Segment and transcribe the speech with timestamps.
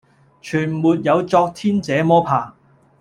[0.41, 2.55] 全沒有昨天這麼怕，